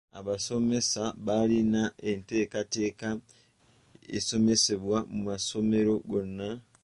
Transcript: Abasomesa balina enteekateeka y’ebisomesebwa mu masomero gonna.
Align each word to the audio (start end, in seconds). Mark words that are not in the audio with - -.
Abasomesa 0.19 1.03
balina 1.25 1.81
enteekateeka 2.09 3.07
y’ebisomesebwa 3.17 4.97
mu 5.11 5.19
masomero 5.29 5.93
gonna. 6.09 6.49